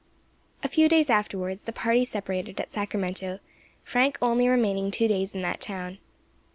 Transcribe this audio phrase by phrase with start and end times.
[0.63, 3.37] A few days afterwards the party separated at Sacramento,
[3.83, 5.99] Frank only remaining two days in that town.